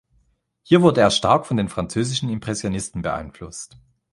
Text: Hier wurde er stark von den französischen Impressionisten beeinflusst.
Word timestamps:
Hier 0.63 0.81
wurde 0.81 0.99
er 1.01 1.11
stark 1.11 1.45
von 1.45 1.57
den 1.57 1.69
französischen 1.69 2.27
Impressionisten 2.27 3.03
beeinflusst. 3.03 3.77